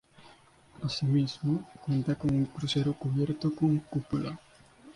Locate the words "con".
2.15-2.33, 3.55-3.77